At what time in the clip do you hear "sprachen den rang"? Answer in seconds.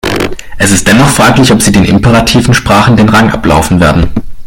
2.55-3.29